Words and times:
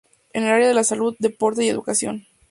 En 0.33 0.41
el 0.41 0.49
área 0.49 0.67
de 0.67 0.73
la 0.73 0.83
salud, 0.83 1.15
deporte 1.19 1.63
y 1.63 1.69
educación. 1.69 2.25